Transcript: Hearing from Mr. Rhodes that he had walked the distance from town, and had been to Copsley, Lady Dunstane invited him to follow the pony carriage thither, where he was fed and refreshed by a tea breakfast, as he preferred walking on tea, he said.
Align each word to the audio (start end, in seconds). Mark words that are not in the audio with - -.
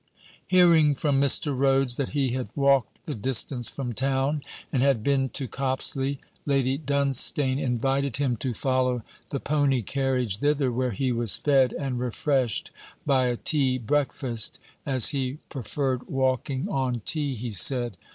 Hearing 0.47 0.95
from 0.95 1.21
Mr. 1.21 1.55
Rhodes 1.55 1.95
that 1.97 2.09
he 2.09 2.31
had 2.31 2.49
walked 2.55 3.05
the 3.05 3.13
distance 3.13 3.69
from 3.69 3.93
town, 3.93 4.41
and 4.73 4.81
had 4.81 5.03
been 5.03 5.29
to 5.29 5.47
Copsley, 5.47 6.17
Lady 6.43 6.75
Dunstane 6.79 7.59
invited 7.59 8.17
him 8.17 8.35
to 8.37 8.55
follow 8.55 9.03
the 9.29 9.39
pony 9.39 9.83
carriage 9.83 10.37
thither, 10.37 10.71
where 10.71 10.89
he 10.89 11.11
was 11.11 11.35
fed 11.35 11.71
and 11.73 11.99
refreshed 11.99 12.71
by 13.05 13.25
a 13.27 13.37
tea 13.37 13.77
breakfast, 13.77 14.57
as 14.87 15.09
he 15.09 15.37
preferred 15.49 16.07
walking 16.07 16.67
on 16.69 17.01
tea, 17.05 17.35
he 17.35 17.51
said. 17.51 17.95